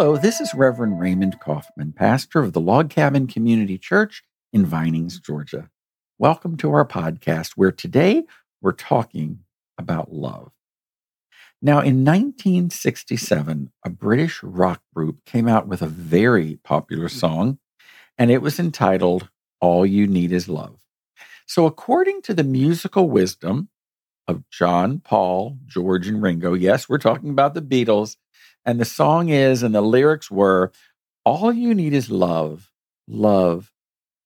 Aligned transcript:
Hello, 0.00 0.16
this 0.16 0.40
is 0.40 0.54
Reverend 0.54 0.98
Raymond 0.98 1.40
Coffman, 1.40 1.94
pastor 1.94 2.40
of 2.40 2.54
the 2.54 2.60
Log 2.60 2.88
Cabin 2.88 3.26
Community 3.26 3.76
Church 3.76 4.22
in 4.50 4.64
Vinings, 4.64 5.20
Georgia. 5.20 5.68
Welcome 6.18 6.56
to 6.56 6.72
our 6.72 6.86
podcast, 6.86 7.50
where 7.54 7.70
today 7.70 8.24
we're 8.62 8.72
talking 8.72 9.40
about 9.76 10.10
love. 10.10 10.52
Now, 11.60 11.80
in 11.80 12.02
1967, 12.02 13.72
a 13.84 13.90
British 13.90 14.42
rock 14.42 14.80
group 14.94 15.22
came 15.26 15.46
out 15.46 15.68
with 15.68 15.82
a 15.82 15.86
very 15.86 16.58
popular 16.64 17.10
hmm. 17.10 17.18
song, 17.18 17.58
and 18.16 18.30
it 18.30 18.40
was 18.40 18.58
entitled 18.58 19.28
All 19.60 19.84
You 19.84 20.06
Need 20.06 20.32
Is 20.32 20.48
Love. 20.48 20.80
So, 21.44 21.66
according 21.66 22.22
to 22.22 22.32
the 22.32 22.42
musical 22.42 23.10
wisdom 23.10 23.68
of 24.26 24.48
John, 24.48 25.00
Paul, 25.00 25.58
George, 25.66 26.08
and 26.08 26.22
Ringo, 26.22 26.54
yes, 26.54 26.88
we're 26.88 26.96
talking 26.96 27.28
about 27.28 27.52
the 27.52 27.60
Beatles, 27.60 28.16
and 28.64 28.80
the 28.80 28.84
song 28.84 29.28
is, 29.28 29.62
and 29.62 29.74
the 29.74 29.80
lyrics 29.80 30.30
were, 30.30 30.72
All 31.24 31.52
you 31.52 31.74
need 31.74 31.92
is 31.92 32.10
love. 32.10 32.70
Love. 33.08 33.72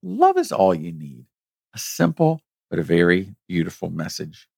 Love 0.02 0.36
is 0.36 0.52
all 0.52 0.74
you 0.74 0.92
need. 0.92 1.26
A 1.74 1.78
simple 1.78 2.40
but 2.70 2.78
a 2.78 2.82
very 2.82 3.34
beautiful 3.46 3.90
message. 3.90 4.48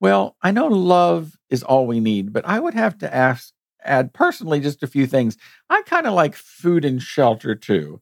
Well, 0.00 0.36
I 0.42 0.50
know 0.50 0.66
love 0.66 1.36
is 1.50 1.62
all 1.62 1.86
we 1.86 2.00
need, 2.00 2.32
but 2.32 2.46
I 2.46 2.58
would 2.58 2.74
have 2.74 2.98
to 2.98 3.14
ask, 3.14 3.52
add 3.82 4.12
personally 4.12 4.60
just 4.60 4.82
a 4.82 4.86
few 4.86 5.06
things. 5.06 5.36
I 5.70 5.82
kind 5.82 6.06
of 6.06 6.14
like 6.14 6.34
food 6.34 6.84
and 6.84 7.02
shelter 7.02 7.54
too. 7.54 8.00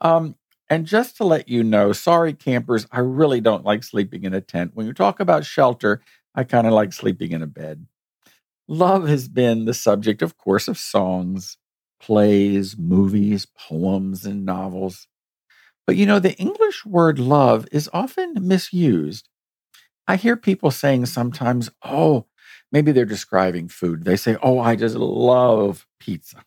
Um, 0.00 0.36
and 0.70 0.86
just 0.86 1.16
to 1.16 1.24
let 1.24 1.48
you 1.48 1.62
know, 1.62 1.92
sorry, 1.92 2.32
campers, 2.32 2.86
I 2.90 3.00
really 3.00 3.40
don't 3.40 3.64
like 3.64 3.84
sleeping 3.84 4.24
in 4.24 4.32
a 4.34 4.40
tent. 4.40 4.72
When 4.74 4.86
you 4.86 4.92
talk 4.92 5.20
about 5.20 5.44
shelter, 5.44 6.00
I 6.34 6.44
kind 6.44 6.66
of 6.66 6.72
like 6.72 6.92
sleeping 6.92 7.32
in 7.32 7.42
a 7.42 7.46
bed. 7.46 7.86
Love 8.66 9.06
has 9.08 9.28
been 9.28 9.64
the 9.64 9.74
subject, 9.74 10.22
of 10.22 10.36
course, 10.38 10.68
of 10.68 10.78
songs, 10.78 11.58
plays, 12.00 12.76
movies, 12.78 13.46
poems, 13.58 14.24
and 14.24 14.44
novels. 14.44 15.06
But 15.86 15.96
you 15.96 16.06
know, 16.06 16.18
the 16.18 16.34
English 16.36 16.84
word 16.86 17.18
love 17.18 17.66
is 17.72 17.90
often 17.92 18.34
misused. 18.40 19.28
I 20.06 20.16
hear 20.16 20.36
people 20.36 20.70
saying 20.70 21.06
sometimes, 21.06 21.70
oh, 21.82 22.26
maybe 22.72 22.92
they're 22.92 23.04
describing 23.04 23.68
food. 23.68 24.04
They 24.04 24.16
say, 24.16 24.36
oh, 24.42 24.58
I 24.58 24.76
just 24.76 24.96
love 24.96 25.86
pizza. 25.98 26.44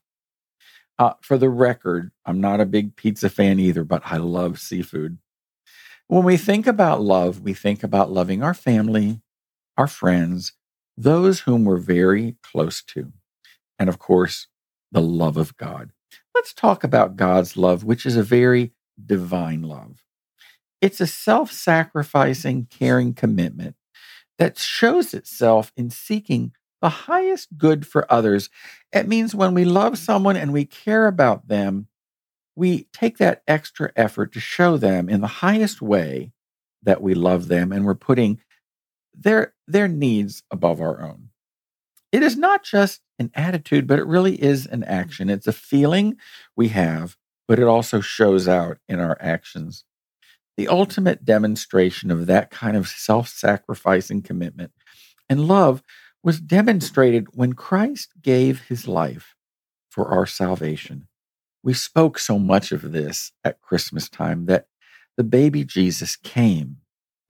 Uh, 0.99 1.13
for 1.21 1.37
the 1.37 1.49
record, 1.49 2.11
I'm 2.25 2.41
not 2.41 2.59
a 2.59 2.65
big 2.65 2.95
pizza 2.95 3.29
fan 3.29 3.59
either, 3.59 3.83
but 3.83 4.01
I 4.05 4.17
love 4.17 4.59
seafood. 4.59 5.19
When 6.07 6.23
we 6.23 6.37
think 6.37 6.65
about 6.65 7.01
love, 7.01 7.41
we 7.41 7.53
think 7.53 7.83
about 7.83 8.11
loving 8.11 8.41
our 8.41 8.53
family, 8.53 9.21
our 9.77 9.87
friends, 9.87 10.53
those 10.97 11.41
whom 11.41 11.63
we're 11.63 11.77
very 11.77 12.35
close 12.41 12.81
to, 12.81 13.13
and 13.77 13.87
of 13.87 13.99
course, 13.99 14.47
the 14.91 15.01
love 15.01 15.37
of 15.37 15.55
God. 15.57 15.91
Let's 16.33 16.53
talk 16.53 16.83
about 16.83 17.15
God's 17.15 17.57
love, 17.57 17.83
which 17.83 18.05
is 18.05 18.15
a 18.15 18.23
very 18.23 18.71
divine 19.03 19.61
love. 19.61 20.03
It's 20.81 21.01
a 21.01 21.07
self 21.07 21.51
sacrificing, 21.51 22.67
caring 22.69 23.13
commitment 23.13 23.75
that 24.37 24.57
shows 24.57 25.13
itself 25.13 25.71
in 25.75 25.89
seeking 25.89 26.53
the 26.81 26.89
highest 26.89 27.57
good 27.57 27.87
for 27.87 28.11
others. 28.11 28.49
It 28.93 29.07
means 29.07 29.33
when 29.33 29.53
we 29.53 29.65
love 29.65 29.97
someone 29.97 30.37
and 30.37 30.53
we 30.53 30.65
care 30.65 31.07
about 31.07 31.47
them, 31.47 31.87
we 32.55 32.87
take 32.93 33.17
that 33.17 33.43
extra 33.47 33.91
effort 33.95 34.31
to 34.33 34.39
show 34.39 34.77
them 34.77 35.09
in 35.09 35.21
the 35.21 35.27
highest 35.27 35.81
way 35.81 36.31
that 36.83 37.01
we 37.01 37.13
love 37.13 37.47
them 37.47 37.71
and 37.71 37.85
we're 37.85 37.95
putting 37.95 38.39
their 39.17 39.53
their 39.67 39.87
needs 39.87 40.43
above 40.51 40.79
our 40.79 41.01
own. 41.01 41.29
It 42.11 42.23
is 42.23 42.37
not 42.37 42.63
just 42.63 43.01
an 43.19 43.31
attitude, 43.35 43.87
but 43.87 43.99
it 43.99 44.07
really 44.07 44.41
is 44.41 44.65
an 44.65 44.81
mm-hmm. 44.81 44.91
action. 44.91 45.29
It's 45.29 45.47
a 45.47 45.53
feeling 45.53 46.17
we 46.55 46.69
have, 46.69 47.17
but 47.47 47.59
it 47.59 47.65
also 47.65 47.99
shows 48.01 48.47
out 48.47 48.77
in 48.87 48.99
our 48.99 49.17
actions. 49.19 49.83
The 50.55 50.67
ultimate 50.67 51.25
demonstration 51.25 52.09
of 52.09 52.25
that 52.25 52.49
kind 52.49 52.77
of 52.77 52.87
self 52.87 53.27
sacrificing 53.27 54.21
commitment 54.21 54.71
and 55.29 55.47
love 55.47 55.83
was 56.23 56.39
demonstrated 56.39 57.27
when 57.33 57.53
Christ 57.53 58.09
gave 58.21 58.61
his 58.61 58.87
life 58.87 59.35
for 59.89 60.07
our 60.07 60.25
salvation. 60.25 61.07
We 61.63 61.73
spoke 61.73 62.17
so 62.17 62.39
much 62.39 62.71
of 62.71 62.91
this 62.91 63.31
at 63.43 63.61
Christmas 63.61 64.09
time 64.09 64.45
that 64.45 64.67
the 65.15 65.23
baby 65.23 65.63
Jesus 65.63 66.15
came 66.15 66.77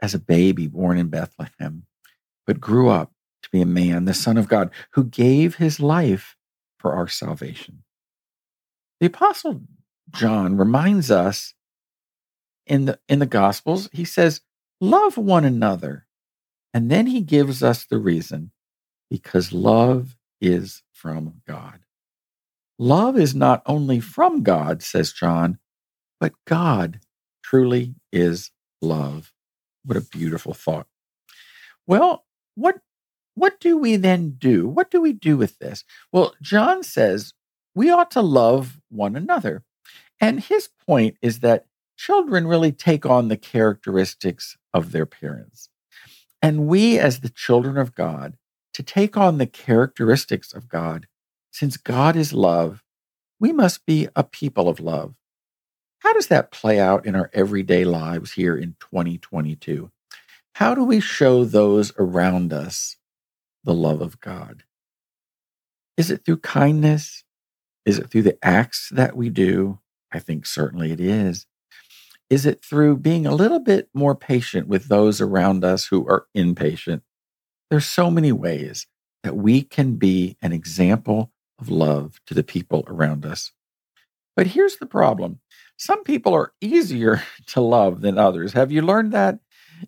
as 0.01 0.13
a 0.13 0.19
baby 0.19 0.67
born 0.67 0.97
in 0.97 1.09
Bethlehem, 1.09 1.83
but 2.45 2.59
grew 2.59 2.89
up 2.89 3.11
to 3.43 3.49
be 3.51 3.61
a 3.61 3.65
man, 3.65 4.05
the 4.05 4.13
Son 4.13 4.37
of 4.37 4.47
God, 4.47 4.71
who 4.93 5.03
gave 5.03 5.55
his 5.55 5.79
life 5.79 6.35
for 6.77 6.93
our 6.93 7.07
salvation. 7.07 7.83
The 8.99 9.07
Apostle 9.07 9.61
John 10.11 10.57
reminds 10.57 11.11
us 11.11 11.53
in 12.65 12.85
the, 12.85 12.99
in 13.07 13.19
the 13.19 13.25
Gospels, 13.25 13.89
he 13.93 14.05
says, 14.05 14.41
Love 14.79 15.17
one 15.17 15.45
another. 15.45 16.05
And 16.73 16.91
then 16.91 17.07
he 17.07 17.21
gives 17.21 17.63
us 17.63 17.85
the 17.85 17.97
reason 17.97 18.51
because 19.09 19.53
love 19.53 20.15
is 20.41 20.83
from 20.93 21.41
God. 21.47 21.79
Love 22.77 23.17
is 23.17 23.33
not 23.33 23.63
only 23.65 23.99
from 23.99 24.43
God, 24.43 24.83
says 24.83 25.11
John, 25.11 25.57
but 26.19 26.33
God 26.45 26.99
truly 27.43 27.95
is 28.11 28.51
love. 28.81 29.33
What 29.87 29.97
a 29.97 30.01
beautiful 30.01 30.53
thought. 30.53 30.85
Well, 31.87 32.25
what 32.55 32.81
what 33.35 33.59
do 33.59 33.77
we 33.77 33.95
then 33.95 34.31
do? 34.37 34.67
What 34.67 34.91
do 34.91 34.99
we 34.99 35.13
do 35.13 35.37
with 35.37 35.59
this? 35.59 35.85
Well, 36.11 36.35
John 36.41 36.83
says 36.83 37.33
we 37.73 37.89
ought 37.89 38.11
to 38.11 38.21
love 38.21 38.81
one 38.89 39.15
another. 39.15 39.63
And 40.19 40.39
his 40.39 40.67
point 40.85 41.15
is 41.21 41.39
that 41.39 41.67
children 41.95 42.47
really 42.47 42.71
take 42.71 43.05
on 43.05 43.27
the 43.27 43.37
characteristics 43.37 44.57
of 44.73 44.91
their 44.91 45.05
parents. 45.05 45.69
And 46.41 46.67
we, 46.67 46.99
as 46.99 47.19
the 47.19 47.29
children 47.29 47.77
of 47.77 47.95
God, 47.95 48.37
to 48.73 48.83
take 48.83 49.15
on 49.15 49.37
the 49.37 49.47
characteristics 49.47 50.53
of 50.53 50.67
God, 50.67 51.07
since 51.51 51.77
God 51.77 52.15
is 52.15 52.33
love, 52.33 52.83
we 53.39 53.53
must 53.53 53.85
be 53.85 54.07
a 54.15 54.23
people 54.23 54.67
of 54.67 54.79
love. 54.79 55.15
How 55.99 56.13
does 56.13 56.27
that 56.27 56.51
play 56.51 56.79
out 56.79 57.05
in 57.05 57.15
our 57.15 57.29
everyday 57.33 57.83
lives 57.83 58.33
here 58.33 58.55
in 58.55 58.75
2022? 58.79 59.91
How 60.53 60.75
do 60.75 60.83
we 60.83 60.99
show 60.99 61.43
those 61.43 61.91
around 61.97 62.53
us 62.53 62.97
the 63.63 63.73
love 63.73 64.01
of 64.01 64.19
God? 64.19 64.63
Is 65.97 66.11
it 66.11 66.23
through 66.23 66.37
kindness? 66.37 67.23
Is 67.85 67.99
it 67.99 68.09
through 68.09 68.23
the 68.23 68.37
acts 68.43 68.89
that 68.89 69.15
we 69.15 69.29
do? 69.29 69.79
I 70.11 70.19
think 70.19 70.45
certainly 70.45 70.91
it 70.91 70.99
is. 70.99 71.45
Is 72.29 72.45
it 72.45 72.63
through 72.63 72.97
being 72.97 73.25
a 73.25 73.35
little 73.35 73.59
bit 73.59 73.89
more 73.93 74.15
patient 74.15 74.67
with 74.67 74.87
those 74.89 75.21
around 75.21 75.63
us 75.63 75.87
who 75.87 76.07
are 76.07 76.27
impatient? 76.33 77.03
There's 77.69 77.85
so 77.85 78.11
many 78.11 78.31
ways 78.31 78.87
that 79.23 79.35
we 79.35 79.61
can 79.61 79.95
be 79.95 80.37
an 80.41 80.53
example 80.53 81.31
of 81.59 81.69
love 81.69 82.19
to 82.27 82.33
the 82.33 82.43
people 82.43 82.83
around 82.87 83.25
us. 83.25 83.51
But 84.37 84.47
here's 84.47 84.77
the 84.77 84.85
problem 84.85 85.39
some 85.77 86.03
people 86.03 86.33
are 86.33 86.53
easier 86.61 87.23
to 87.47 87.59
love 87.59 87.99
than 87.99 88.17
others. 88.17 88.53
Have 88.53 88.71
you 88.71 88.81
learned 88.81 89.11
that 89.11 89.39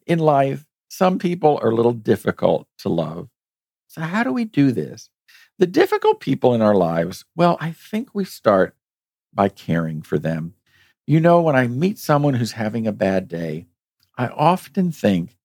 in 0.05 0.19
life? 0.19 0.65
Some 0.89 1.19
people 1.19 1.59
are 1.61 1.69
a 1.69 1.75
little 1.75 1.93
difficult 1.93 2.67
to 2.79 2.89
love. 2.89 3.29
So, 3.87 4.01
how 4.01 4.23
do 4.23 4.33
we 4.33 4.43
do 4.43 4.71
this? 4.71 5.09
The 5.59 5.67
difficult 5.67 6.19
people 6.19 6.53
in 6.55 6.61
our 6.61 6.73
lives, 6.73 7.25
well, 7.35 7.57
I 7.61 7.71
think 7.71 8.09
we 8.13 8.25
start 8.25 8.75
by 9.33 9.49
caring 9.49 10.01
for 10.01 10.17
them. 10.17 10.55
You 11.05 11.19
know, 11.19 11.41
when 11.41 11.55
I 11.55 11.67
meet 11.67 11.99
someone 11.99 12.33
who's 12.33 12.53
having 12.53 12.87
a 12.87 12.91
bad 12.91 13.27
day, 13.27 13.67
I 14.17 14.27
often 14.27 14.91
think 14.91 15.37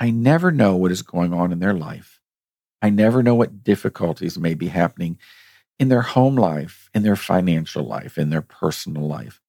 I 0.00 0.10
never 0.10 0.50
know 0.50 0.74
what 0.74 0.90
is 0.90 1.02
going 1.02 1.32
on 1.32 1.52
in 1.52 1.60
their 1.60 1.74
life. 1.74 2.20
I 2.82 2.90
never 2.90 3.22
know 3.22 3.34
what 3.34 3.62
difficulties 3.62 4.38
may 4.38 4.54
be 4.54 4.68
happening 4.68 5.18
in 5.78 5.88
their 5.88 6.02
home 6.02 6.36
life, 6.36 6.90
in 6.94 7.02
their 7.02 7.16
financial 7.16 7.84
life, 7.84 8.18
in 8.18 8.30
their 8.30 8.42
personal 8.42 9.06
life. 9.06 9.40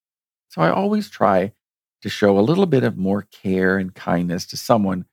So 0.49 0.61
I 0.61 0.69
always 0.69 1.09
try 1.09 1.53
to 2.01 2.09
show 2.09 2.37
a 2.37 2.41
little 2.41 2.65
bit 2.65 2.83
of 2.83 2.97
more 2.97 3.23
care 3.23 3.77
and 3.77 3.93
kindness 3.93 4.45
to 4.47 4.57
someone 4.57 5.05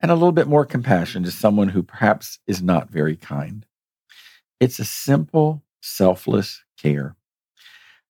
and 0.00 0.10
a 0.10 0.14
little 0.14 0.32
bit 0.32 0.46
more 0.46 0.64
compassion 0.64 1.24
to 1.24 1.30
someone 1.30 1.68
who 1.68 1.82
perhaps 1.82 2.38
is 2.46 2.62
not 2.62 2.90
very 2.90 3.16
kind. 3.16 3.66
It's 4.60 4.78
a 4.78 4.84
simple, 4.84 5.62
selfless 5.80 6.62
care. 6.80 7.16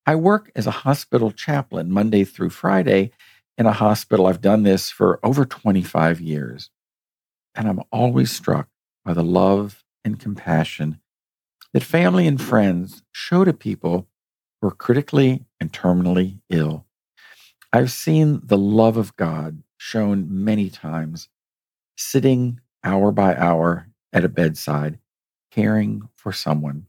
I 0.07 0.15
work 0.17 0.51
as 0.55 0.67
a 0.67 0.71
hospital 0.71 1.31
chaplain 1.31 1.91
Monday 1.91 2.25
through 2.25 2.51
Friday 2.51 3.13
in 3.57 3.67
a 3.67 3.73
hospital. 3.73 4.27
I've 4.27 4.41
done 4.41 4.63
this 4.63 4.91
for 4.91 5.21
over 5.23 5.45
25 5.45 6.21
years. 6.21 6.71
And 7.55 7.69
I'm 7.69 7.83
always 7.91 8.31
struck 8.31 8.69
by 9.05 9.15
the 9.15 9.25
love 9.25 9.85
and 10.05 10.19
compassion 10.19 11.01
that 11.75 11.83
family 11.83 12.27
and 12.27 12.41
friends 12.41 13.03
show 13.13 13.45
to 13.45 13.53
people 13.53 14.09
who 14.61 14.69
are 14.69 14.73
critically 14.73 15.47
and 15.61 15.73
terminally 15.73 16.41
ill. 16.51 16.87
I've 17.73 17.93
seen 17.93 18.41
the 18.45 18.59
love 18.59 18.97
of 18.97 19.17
God 19.17 19.63
shown 19.79 20.27
many 20.45 20.71
times, 20.71 21.29
sitting 21.97 22.61
hour 22.85 23.13
by 23.13 23.37
hour 23.37 23.89
at 24.13 24.25
a 24.25 24.29
bedside, 24.29 24.99
caring 25.51 26.09
for 26.17 26.33
someone 26.33 26.87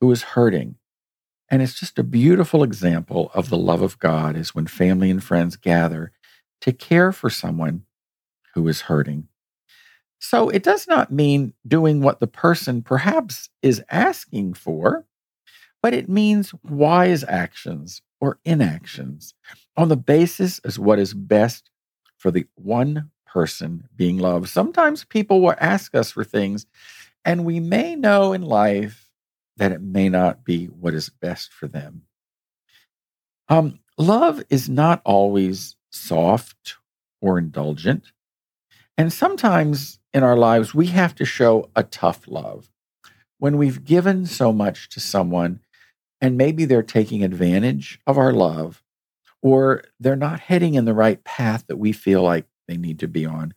who 0.00 0.10
is 0.12 0.22
hurting 0.22 0.76
And 1.50 1.62
it's 1.62 1.78
just 1.78 1.98
a 1.98 2.04
beautiful 2.04 2.62
example 2.64 3.30
of 3.34 3.50
the 3.50 3.58
love 3.58 3.82
of 3.82 3.98
God 3.98 4.36
is 4.36 4.54
when 4.54 4.66
family 4.66 5.10
and 5.10 5.22
friends 5.22 5.56
gather 5.56 6.12
to 6.62 6.72
care 6.72 7.12
for 7.12 7.30
someone 7.30 7.84
who 8.54 8.68
is 8.68 8.82
hurting. 8.82 9.28
So 10.18 10.48
it 10.48 10.62
does 10.62 10.88
not 10.88 11.12
mean 11.12 11.54
doing 11.66 12.00
what 12.00 12.20
the 12.20 12.26
person 12.26 12.82
perhaps 12.82 13.48
is 13.62 13.82
asking 13.90 14.54
for, 14.54 15.06
but 15.82 15.94
it 15.94 16.08
means 16.08 16.52
wise 16.64 17.24
actions 17.24 18.02
or 18.20 18.38
inactions 18.44 19.34
on 19.76 19.88
the 19.88 19.96
basis 19.96 20.58
as 20.60 20.78
what 20.78 20.98
is 20.98 21.14
best 21.14 21.70
for 22.16 22.30
the 22.30 22.46
one 22.56 23.10
person 23.26 23.88
being 23.94 24.18
loved. 24.18 24.48
Sometimes 24.48 25.04
people 25.04 25.40
will 25.40 25.54
ask 25.60 25.94
us 25.94 26.10
for 26.10 26.24
things, 26.24 26.66
and 27.24 27.44
we 27.44 27.60
may 27.60 27.94
know 27.94 28.32
in 28.32 28.42
life 28.42 29.08
that 29.56 29.72
it 29.72 29.82
may 29.82 30.08
not 30.08 30.44
be 30.44 30.66
what 30.66 30.94
is 30.94 31.10
best 31.10 31.52
for 31.52 31.68
them. 31.68 32.02
Um, 33.48 33.80
love 33.96 34.42
is 34.50 34.68
not 34.68 35.00
always 35.04 35.76
soft 35.90 36.76
or 37.20 37.38
indulgent. 37.38 38.12
And 38.96 39.12
sometimes 39.12 39.97
in 40.12 40.22
our 40.22 40.36
lives, 40.36 40.74
we 40.74 40.86
have 40.88 41.14
to 41.16 41.24
show 41.24 41.70
a 41.76 41.82
tough 41.82 42.26
love. 42.26 42.70
When 43.38 43.56
we've 43.56 43.84
given 43.84 44.26
so 44.26 44.52
much 44.52 44.88
to 44.90 45.00
someone, 45.00 45.60
and 46.20 46.36
maybe 46.36 46.64
they're 46.64 46.82
taking 46.82 47.22
advantage 47.22 48.00
of 48.06 48.18
our 48.18 48.32
love, 48.32 48.82
or 49.42 49.84
they're 50.00 50.16
not 50.16 50.40
heading 50.40 50.74
in 50.74 50.84
the 50.84 50.94
right 50.94 51.22
path 51.22 51.64
that 51.68 51.76
we 51.76 51.92
feel 51.92 52.22
like 52.22 52.46
they 52.66 52.76
need 52.76 52.98
to 52.98 53.08
be 53.08 53.24
on, 53.24 53.54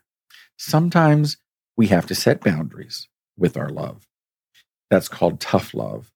sometimes 0.58 1.38
we 1.76 1.88
have 1.88 2.06
to 2.08 2.16
set 2.16 2.42
boundaries 2.44 3.08
with 3.38 3.58
our 3.58 3.70
love. 3.70 4.08
That's 4.90 5.08
called 5.08 5.40
tough 5.40 5.74
love. 5.74 6.12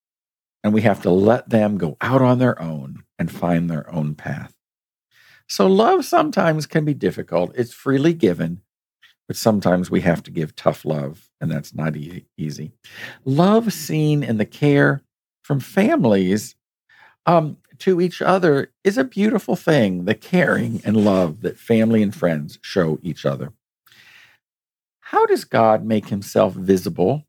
And 0.63 0.73
we 0.73 0.81
have 0.81 1.01
to 1.03 1.09
let 1.09 1.49
them 1.49 1.77
go 1.77 1.95
out 2.01 2.21
on 2.21 2.39
their 2.39 2.59
own 2.61 3.03
and 3.17 3.31
find 3.31 3.69
their 3.69 3.91
own 3.93 4.15
path. 4.15 4.53
So, 5.47 5.67
love 5.67 6.05
sometimes 6.05 6.65
can 6.65 6.85
be 6.85 6.95
difficult. 6.95 7.51
It's 7.55 7.73
freely 7.73 8.13
given, 8.13 8.61
but 9.27 9.35
sometimes 9.35 9.89
we 9.89 10.01
have 10.01 10.23
to 10.23 10.31
give 10.31 10.55
tough 10.55 10.85
love, 10.85 11.29
and 11.41 11.51
that's 11.51 11.73
not 11.73 11.95
e- 11.95 12.25
easy. 12.37 12.71
Love 13.23 13.73
seen 13.73 14.23
in 14.23 14.37
the 14.37 14.45
care 14.45 15.01
from 15.43 15.59
families 15.59 16.55
um, 17.25 17.57
to 17.79 17.99
each 17.99 18.21
other 18.21 18.71
is 18.83 18.97
a 18.97 19.03
beautiful 19.03 19.55
thing 19.55 20.05
the 20.05 20.15
caring 20.15 20.81
and 20.85 21.03
love 21.03 21.41
that 21.41 21.57
family 21.57 22.01
and 22.03 22.15
friends 22.15 22.59
show 22.61 22.99
each 23.01 23.25
other. 23.25 23.53
How 24.99 25.25
does 25.25 25.43
God 25.43 25.85
make 25.85 26.07
himself 26.07 26.53
visible 26.53 27.25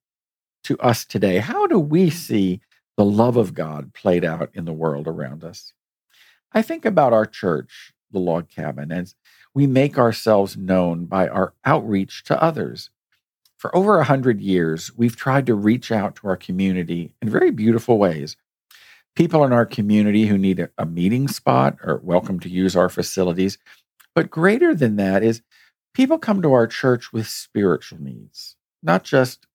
to 0.64 0.78
us 0.78 1.04
today? 1.04 1.38
How 1.38 1.66
do 1.66 1.78
we 1.78 2.10
see 2.10 2.60
the 2.96 3.04
love 3.04 3.36
of 3.36 3.54
God 3.54 3.92
played 3.94 4.24
out 4.24 4.50
in 4.54 4.64
the 4.64 4.72
world 4.72 5.06
around 5.06 5.44
us? 5.44 5.72
I 6.52 6.62
think 6.62 6.84
about 6.84 7.12
our 7.12 7.26
church, 7.26 7.92
the 8.10 8.18
log 8.18 8.48
cabin, 8.48 8.90
as 8.90 9.14
we 9.56 9.66
make 9.66 9.96
ourselves 9.96 10.54
known 10.54 11.06
by 11.06 11.26
our 11.26 11.54
outreach 11.64 12.22
to 12.24 12.42
others. 12.42 12.90
For 13.56 13.74
over 13.74 13.98
a 13.98 14.04
hundred 14.04 14.42
years, 14.42 14.94
we've 14.98 15.16
tried 15.16 15.46
to 15.46 15.54
reach 15.54 15.90
out 15.90 16.14
to 16.16 16.28
our 16.28 16.36
community 16.36 17.14
in 17.22 17.30
very 17.30 17.50
beautiful 17.50 17.96
ways. 17.96 18.36
People 19.14 19.46
in 19.46 19.54
our 19.54 19.64
community 19.64 20.26
who 20.26 20.36
need 20.36 20.68
a 20.76 20.84
meeting 20.84 21.26
spot 21.26 21.78
are 21.82 22.02
welcome 22.04 22.38
to 22.40 22.50
use 22.50 22.76
our 22.76 22.90
facilities. 22.90 23.56
But 24.14 24.28
greater 24.28 24.74
than 24.74 24.96
that 24.96 25.22
is 25.22 25.40
people 25.94 26.18
come 26.18 26.42
to 26.42 26.52
our 26.52 26.66
church 26.66 27.10
with 27.10 27.26
spiritual 27.26 27.98
needs, 27.98 28.56
not 28.82 29.04
just 29.04 29.46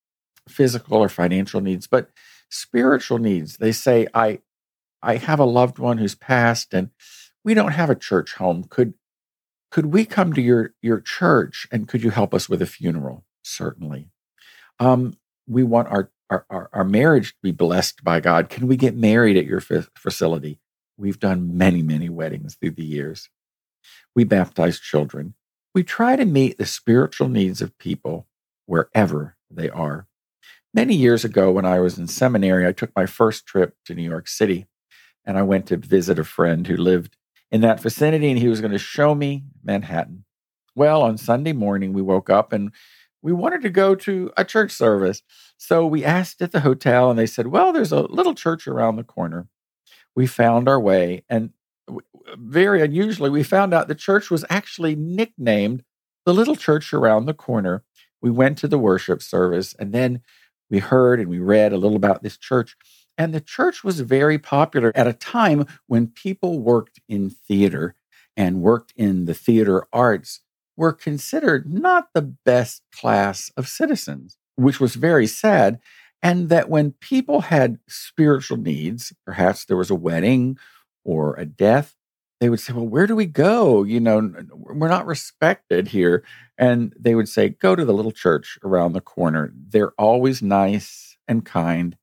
physical 0.50 0.98
or 0.98 1.10
financial 1.10 1.62
needs, 1.62 1.86
but 1.86 2.10
spiritual 2.50 3.20
needs. 3.20 3.58
They 3.58 3.72
say, 3.72 4.08
I 4.16 4.40
I 5.04 5.18
have 5.18 5.40
a 5.40 5.46
loved 5.46 5.78
one 5.78 6.00
who's 6.00 6.16
passed 6.16 6.74
and 6.74 6.90
we 7.44 7.54
don't 7.54 7.74
have 7.74 7.92
a 7.92 7.96
church 7.96 8.34
home. 8.34 8.64
Could 8.64 8.96
could 9.72 9.88
we 9.88 10.06
come 10.06 10.34
to 10.34 10.42
your 10.42 10.74
your 10.82 11.00
church 11.00 11.68
and 11.72 11.88
could 11.88 12.04
you 12.04 12.12
help 12.12 12.34
us 12.34 12.48
with 12.48 12.62
a 12.62 12.66
funeral? 12.66 13.24
Certainly. 13.44 14.10
Um, 14.80 15.18
we 15.48 15.64
want 15.64 15.88
our, 15.88 16.12
our 16.30 16.70
our, 16.72 16.84
marriage 16.84 17.32
to 17.32 17.38
be 17.42 17.52
blessed 17.52 18.04
by 18.04 18.20
god. 18.20 18.50
Can 18.50 18.68
we 18.68 18.76
get 18.76 18.96
married 18.96 19.38
at 19.38 19.46
your 19.46 19.62
f- 19.70 19.90
facility? 19.96 20.60
We've 20.98 21.20
done 21.20 21.58
many 21.58 21.82
many 21.82 22.10
weddings 22.10 22.56
through 22.56 22.72
the 22.72 22.86
years. 22.86 23.30
We 24.16 24.26
baptize 24.26 24.80
children. 24.80 25.34
We 25.74 25.84
try 25.84 26.18
to 26.18 26.26
meet 26.26 26.58
the 26.58 26.66
spiritual 26.66 27.30
needs 27.30 27.62
of 27.62 27.78
people 27.78 28.28
wherever 28.66 29.38
they 29.50 29.70
are. 29.70 30.08
Many 30.74 30.96
years 30.96 31.26
ago 31.26 31.52
when 31.52 31.66
i 31.66 31.80
was 31.80 31.98
in 31.98 32.08
seminary 32.08 32.66
i 32.66 32.72
took 32.72 32.96
my 32.96 33.06
first 33.06 33.46
trip 33.46 33.76
to 33.86 33.94
new 33.94 34.10
york 34.10 34.30
city 34.30 34.68
and 35.26 35.38
i 35.38 35.42
went 35.42 35.66
to 35.66 35.76
visit 35.76 36.18
a 36.18 36.24
friend 36.24 36.66
who 36.66 36.78
lived 36.78 37.18
in 37.52 37.62
that 37.62 37.80
vicinity 37.80 38.30
and 38.30 38.40
he 38.40 38.48
was 38.48 38.62
going 38.62 38.72
to 38.72 38.80
show 38.80 39.14
me 39.14 39.44
Manhattan. 39.64 40.24
Well, 40.76 41.02
on 41.02 41.18
Sunday 41.18 41.54
morning, 41.54 41.94
we 41.94 42.02
woke 42.02 42.30
up 42.30 42.54
and 42.54 42.72
we 43.22 43.34
wanted 43.34 43.62
to 43.64 43.70
go 43.70 43.94
to 43.94 44.32
a 44.38 44.46
church 44.46 44.72
service. 44.72 45.22
So 45.58 45.86
we 45.86 46.04
asked 46.04 46.42
at 46.42 46.52
the 46.52 46.62
hotel 46.62 47.10
and 47.10 47.20
they 47.20 47.26
said, 47.26 47.48
well, 47.48 47.72
there's 47.74 47.92
a 47.92 48.02
little 48.02 48.34
church 48.34 48.68
around 48.68 48.96
the 48.96 49.04
corner. 49.04 49.48
We 50.16 50.28
found 50.28 50.68
our 50.68 50.80
way 50.80 51.24
and 51.30 51.52
very 52.38 52.82
unusually, 52.82 53.30
we 53.30 53.44
found 53.44 53.74
out 53.74 53.88
the 53.88 53.96
church 53.96 54.32
was 54.32 54.46
actually 54.50 54.96
nicknamed 54.96 55.84
the 56.26 56.34
little 56.34 56.56
church 56.56 56.94
around 56.94 57.26
the 57.26 57.34
corner. 57.34 57.84
We 58.22 58.32
went 58.32 58.58
to 58.60 58.68
the 58.68 58.78
worship 58.78 59.22
service 59.22 59.76
and 59.78 59.92
then 59.92 60.22
we 60.70 60.80
heard 60.80 61.20
and 61.20 61.30
we 61.30 61.40
read 61.40 61.74
a 61.74 61.78
little 61.78 61.98
about 61.98 62.24
this 62.24 62.38
church. 62.38 62.76
And 63.22 63.36
the 63.36 63.40
church 63.40 63.84
was 63.84 64.00
very 64.00 64.40
popular 64.40 64.92
at 64.96 65.06
a 65.06 65.14
time 65.14 65.68
when 65.86 66.08
people 66.08 66.60
worked 66.60 67.00
in 67.08 67.30
theater 67.30 67.94
and 68.36 68.64
worked 68.64 68.94
in 68.96 69.26
the 69.26 69.36
theater 69.36 69.86
arts 69.94 70.40
were 70.76 70.92
considered 70.92 71.72
not 71.72 72.08
the 72.16 72.24
best 72.24 72.82
class 72.92 73.52
of 73.56 73.68
citizens, 73.68 74.40
which 74.56 74.80
was 74.80 74.96
very 74.96 75.28
sad. 75.28 75.80
And 76.24 76.50
that 76.50 76.68
when 76.68 76.94
people 76.94 77.42
had 77.42 77.78
spiritual 77.88 78.58
needs, 78.58 79.14
perhaps 79.24 79.66
there 79.66 79.78
was 79.78 79.92
a 79.92 79.96
wedding 79.96 80.58
or 81.06 81.36
a 81.36 81.46
death, 81.46 81.96
they 82.40 82.50
would 82.50 82.60
say, 82.60 82.74
Well, 82.74 82.88
where 82.88 83.06
do 83.06 83.16
we 83.16 83.28
go? 83.28 83.84
You 83.84 84.00
know, 84.00 84.34
we're 84.52 84.88
not 84.88 85.06
respected 85.06 85.90
here. 85.90 86.24
And 86.58 86.92
they 87.00 87.14
would 87.14 87.30
say, 87.30 87.50
Go 87.50 87.76
to 87.76 87.86
the 87.86 87.94
little 87.94 88.12
church 88.12 88.58
around 88.64 88.94
the 88.94 89.00
corner. 89.00 89.54
They're 89.56 89.92
always 89.92 90.42
nice 90.42 91.18
and 91.28 91.46
kind 91.46 91.96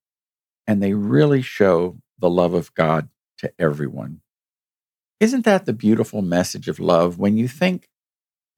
and 0.68 0.82
they 0.82 0.92
really 0.92 1.40
show 1.40 1.96
the 2.18 2.28
love 2.28 2.52
of 2.52 2.72
God 2.74 3.08
to 3.38 3.50
everyone. 3.58 4.20
Isn't 5.18 5.46
that 5.46 5.64
the 5.64 5.72
beautiful 5.72 6.20
message 6.20 6.68
of 6.68 6.78
love 6.78 7.18
when 7.18 7.36
you 7.38 7.48
think 7.48 7.88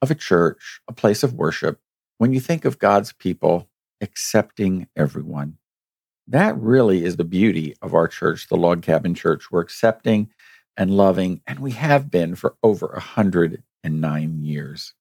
of 0.03 0.11
a 0.11 0.17
church, 0.17 0.81
a 0.89 0.93
place 0.93 1.23
of 1.23 1.35
worship, 1.35 1.81
when 2.19 2.35
you 2.35 2.41
think 2.41 2.65
of 2.65 2.81
God's 2.81 3.13
people 3.13 3.69
accepting 4.01 4.89
everyone? 4.97 5.57
That 6.27 6.59
really 6.59 7.05
is 7.05 7.17
the 7.17 7.25
beauty 7.25 7.77
of 7.81 7.95
our 7.95 8.09
church, 8.09 8.49
the 8.49 8.57
Log 8.57 8.83
Cabin 8.83 9.15
Church. 9.15 9.51
We're 9.51 9.61
accepting 9.61 10.31
and 10.77 10.91
loving, 10.91 11.43
and 11.47 11.61
we 11.61 11.73
have 11.73 12.11
been 12.11 12.35
for 12.35 12.57
over 12.63 12.89
109 12.89 14.43
years. 14.43 14.95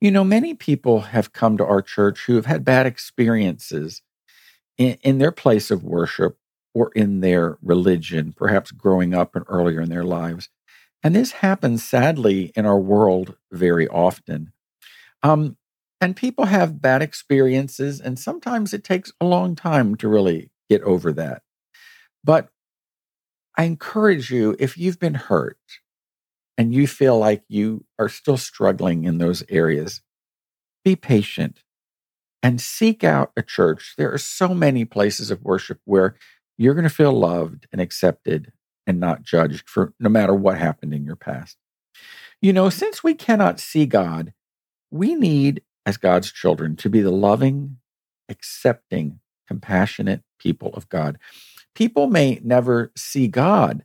You 0.00 0.10
know, 0.10 0.24
many 0.24 0.54
people 0.54 1.00
have 1.00 1.32
come 1.32 1.58
to 1.58 1.66
our 1.66 1.82
church 1.82 2.24
who 2.26 2.36
have 2.36 2.46
had 2.46 2.64
bad 2.64 2.86
experiences 2.86 4.02
in, 4.78 4.96
in 5.02 5.18
their 5.18 5.32
place 5.32 5.70
of 5.70 5.84
worship 5.84 6.37
or 6.74 6.90
in 6.94 7.20
their 7.20 7.58
religion, 7.62 8.32
perhaps 8.32 8.70
growing 8.70 9.14
up 9.14 9.34
and 9.34 9.44
earlier 9.48 9.80
in 9.80 9.90
their 9.90 10.04
lives. 10.04 10.48
And 11.02 11.14
this 11.14 11.32
happens 11.32 11.84
sadly 11.84 12.52
in 12.56 12.66
our 12.66 12.78
world 12.78 13.36
very 13.52 13.86
often. 13.88 14.52
Um, 15.22 15.56
and 16.00 16.14
people 16.14 16.46
have 16.46 16.80
bad 16.80 17.02
experiences, 17.02 18.00
and 18.00 18.18
sometimes 18.18 18.72
it 18.72 18.84
takes 18.84 19.12
a 19.20 19.26
long 19.26 19.56
time 19.56 19.96
to 19.96 20.08
really 20.08 20.50
get 20.68 20.82
over 20.82 21.12
that. 21.12 21.42
But 22.22 22.48
I 23.56 23.64
encourage 23.64 24.30
you, 24.30 24.54
if 24.60 24.78
you've 24.78 25.00
been 25.00 25.14
hurt 25.14 25.58
and 26.56 26.72
you 26.72 26.86
feel 26.86 27.18
like 27.18 27.42
you 27.48 27.84
are 27.98 28.08
still 28.08 28.36
struggling 28.36 29.04
in 29.04 29.18
those 29.18 29.42
areas, 29.48 30.02
be 30.84 30.94
patient 30.94 31.64
and 32.42 32.60
seek 32.60 33.02
out 33.02 33.32
a 33.36 33.42
church. 33.42 33.94
There 33.98 34.12
are 34.12 34.18
so 34.18 34.54
many 34.54 34.84
places 34.84 35.30
of 35.30 35.42
worship 35.42 35.80
where 35.84 36.14
you're 36.58 36.74
going 36.74 36.82
to 36.84 36.90
feel 36.90 37.12
loved 37.12 37.66
and 37.72 37.80
accepted 37.80 38.52
and 38.86 39.00
not 39.00 39.22
judged 39.22 39.68
for 39.68 39.94
no 39.98 40.08
matter 40.08 40.34
what 40.34 40.58
happened 40.58 40.92
in 40.92 41.04
your 41.04 41.16
past. 41.16 41.56
You 42.42 42.52
know, 42.52 42.68
since 42.68 43.02
we 43.02 43.14
cannot 43.14 43.60
see 43.60 43.86
God, 43.86 44.32
we 44.90 45.14
need, 45.14 45.62
as 45.86 45.96
God's 45.96 46.32
children, 46.32 46.76
to 46.76 46.90
be 46.90 47.00
the 47.00 47.10
loving, 47.10 47.78
accepting, 48.28 49.20
compassionate 49.46 50.22
people 50.38 50.70
of 50.74 50.88
God. 50.88 51.18
People 51.74 52.06
may 52.08 52.40
never 52.42 52.92
see 52.96 53.28
God, 53.28 53.84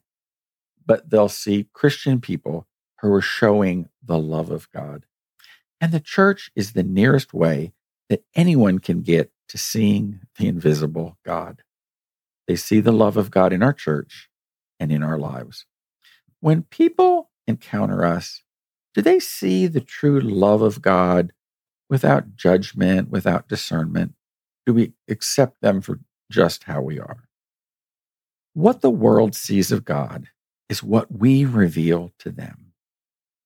but 0.86 1.10
they'll 1.10 1.30
see 1.30 1.68
Christian 1.74 2.20
people 2.20 2.68
who 3.02 3.12
are 3.14 3.22
showing 3.22 3.90
the 4.04 4.18
love 4.18 4.50
of 4.50 4.70
God. 4.72 5.06
And 5.80 5.92
the 5.92 6.00
church 6.00 6.50
is 6.56 6.72
the 6.72 6.84
nearest 6.84 7.34
way 7.34 7.74
that 8.10 8.24
anyone 8.36 8.80
can 8.80 9.02
get 9.02 9.32
to 9.50 9.58
seeing 9.58 10.22
the 10.38 10.48
invisible 10.48 11.18
God. 11.26 11.62
They 12.48 12.56
see 12.56 12.80
the 12.80 12.92
love 12.92 13.18
of 13.18 13.32
God 13.32 13.54
in 13.54 13.64
our 13.64 13.74
church 13.74 14.30
and 14.80 14.92
in 14.92 15.04
our 15.04 15.18
lives. 15.18 15.66
When 16.40 16.64
people 16.64 17.30
encounter 17.48 18.06
us, 18.06 18.44
do 18.94 19.02
they 19.02 19.20
see 19.20 19.68
the 19.68 19.82
true 19.82 20.20
love 20.20 20.62
of 20.62 20.82
God 20.82 21.34
without 21.90 22.36
judgment, 22.36 23.10
without 23.10 23.48
discernment? 23.48 24.14
Do 24.66 24.74
we 24.74 24.94
accept 25.10 25.62
them 25.62 25.82
for 25.82 26.00
just 26.32 26.66
how 26.66 26.82
we 26.82 27.00
are? 27.00 27.30
What 28.54 28.82
the 28.82 28.90
world 28.90 29.36
sees 29.36 29.72
of 29.72 29.86
God 29.86 30.28
is 30.70 30.84
what 30.84 31.12
we 31.12 31.46
reveal 31.46 32.14
to 32.20 32.32
them. 32.32 32.74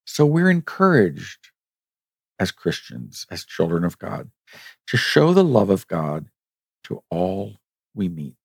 So 0.05 0.25
we're 0.25 0.49
encouraged 0.49 1.49
as 2.39 2.51
Christians, 2.51 3.25
as 3.31 3.45
children 3.45 3.83
of 3.83 3.97
God, 3.97 4.29
to 4.87 4.97
show 4.97 5.33
the 5.33 5.43
love 5.43 5.69
of 5.69 5.87
God 5.87 6.27
to 6.85 7.03
all 7.09 7.55
we 7.95 8.09
meet. 8.09 8.35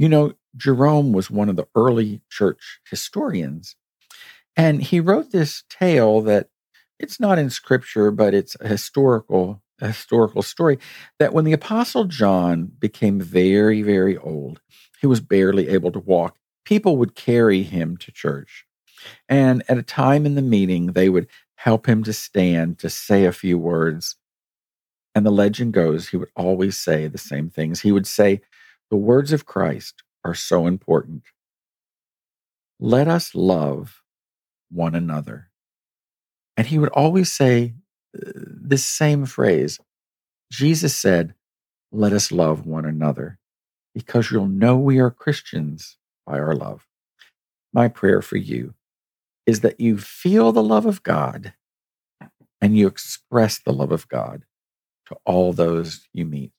You 0.00 0.08
know, 0.08 0.32
Jerome 0.56 1.12
was 1.12 1.30
one 1.30 1.50
of 1.50 1.56
the 1.56 1.66
early 1.74 2.22
church 2.30 2.80
historians, 2.88 3.76
and 4.56 4.80
he 4.82 4.98
wrote 4.98 5.30
this 5.30 5.62
tale 5.68 6.22
that 6.22 6.48
it's 6.98 7.20
not 7.20 7.38
in 7.38 7.50
scripture, 7.50 8.10
but 8.10 8.32
it's 8.32 8.56
a 8.60 8.68
historical 8.68 9.62
a 9.82 9.88
historical 9.88 10.40
story 10.40 10.78
that 11.18 11.34
when 11.34 11.44
the 11.44 11.52
apostle 11.52 12.04
John 12.04 12.72
became 12.78 13.20
very 13.20 13.82
very 13.82 14.16
old, 14.16 14.62
he 15.02 15.06
was 15.06 15.20
barely 15.20 15.68
able 15.68 15.92
to 15.92 15.98
walk. 15.98 16.38
People 16.64 16.96
would 16.96 17.14
carry 17.14 17.62
him 17.62 17.98
to 17.98 18.10
church. 18.10 18.64
And 19.28 19.62
at 19.68 19.76
a 19.76 19.82
time 19.82 20.24
in 20.24 20.34
the 20.34 20.40
meeting, 20.40 20.92
they 20.92 21.10
would 21.10 21.26
help 21.56 21.86
him 21.86 22.04
to 22.04 22.14
stand 22.14 22.78
to 22.78 22.88
say 22.88 23.26
a 23.26 23.32
few 23.32 23.58
words. 23.58 24.16
And 25.14 25.26
the 25.26 25.30
legend 25.30 25.74
goes, 25.74 26.08
he 26.08 26.16
would 26.16 26.30
always 26.36 26.78
say 26.78 27.06
the 27.06 27.18
same 27.18 27.50
things. 27.50 27.82
He 27.82 27.92
would 27.92 28.06
say, 28.06 28.40
The 28.90 28.96
words 28.96 29.32
of 29.32 29.46
Christ 29.46 30.02
are 30.24 30.34
so 30.34 30.66
important. 30.66 31.22
Let 32.78 33.08
us 33.08 33.34
love 33.34 34.02
one 34.70 34.94
another. 34.94 35.50
And 36.56 36.66
he 36.66 36.78
would 36.78 36.90
always 36.90 37.32
say 37.32 37.74
uh, 38.16 38.30
this 38.34 38.84
same 38.84 39.26
phrase 39.26 39.78
Jesus 40.50 40.96
said, 40.96 41.34
Let 41.92 42.12
us 42.12 42.32
love 42.32 42.66
one 42.66 42.84
another, 42.84 43.38
because 43.94 44.30
you'll 44.30 44.48
know 44.48 44.76
we 44.76 44.98
are 44.98 45.10
Christians 45.10 45.96
by 46.26 46.38
our 46.38 46.54
love. 46.54 46.86
My 47.72 47.88
prayer 47.88 48.20
for 48.20 48.36
you 48.36 48.74
is 49.46 49.60
that 49.60 49.80
you 49.80 49.98
feel 49.98 50.52
the 50.52 50.62
love 50.62 50.86
of 50.86 51.02
God 51.02 51.54
and 52.60 52.76
you 52.76 52.86
express 52.86 53.58
the 53.58 53.72
love 53.72 53.92
of 53.92 54.08
God 54.08 54.44
to 55.06 55.16
all 55.24 55.52
those 55.52 56.08
you 56.12 56.24
meet. 56.24 56.52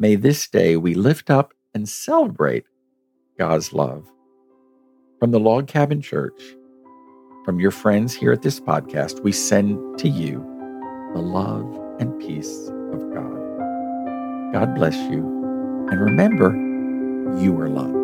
May 0.00 0.14
this 0.14 0.48
day 0.48 0.78
we 0.78 0.94
lift 0.94 1.28
up 1.28 1.52
and 1.74 1.86
celebrate 1.86 2.64
God's 3.38 3.74
love. 3.74 4.10
From 5.18 5.30
the 5.30 5.38
Log 5.38 5.66
Cabin 5.66 6.00
Church, 6.00 6.40
from 7.44 7.60
your 7.60 7.70
friends 7.70 8.14
here 8.14 8.32
at 8.32 8.40
this 8.40 8.60
podcast, 8.60 9.22
we 9.22 9.30
send 9.30 9.98
to 9.98 10.08
you 10.08 10.38
the 11.12 11.20
love 11.20 11.68
and 11.98 12.18
peace 12.18 12.68
of 12.94 13.12
God. 13.12 14.54
God 14.54 14.74
bless 14.74 14.96
you. 15.10 15.18
And 15.90 16.00
remember, 16.00 16.48
you 17.38 17.60
are 17.60 17.68
loved. 17.68 17.99